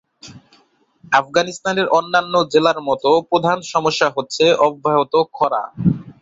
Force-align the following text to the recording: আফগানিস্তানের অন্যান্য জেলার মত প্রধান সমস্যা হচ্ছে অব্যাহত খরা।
আফগানিস্তানের 1.11 1.87
অন্যান্য 1.97 2.33
জেলার 2.53 2.79
মত 2.87 3.03
প্রধান 3.29 3.57
সমস্যা 3.73 4.07
হচ্ছে 4.15 4.43
অব্যাহত 4.67 5.13
খরা। 5.33 5.61